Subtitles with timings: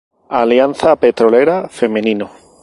[0.29, 2.27] Alianza Petrolera Femenino